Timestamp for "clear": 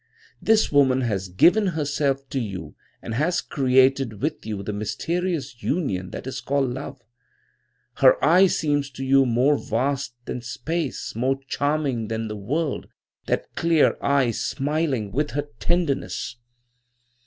13.55-13.95